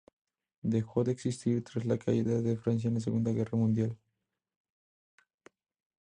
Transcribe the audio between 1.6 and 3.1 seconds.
tras la caída de Francia en la